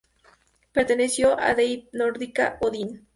[0.71, 3.07] Perteneció a la Deidad Nórdica Odín.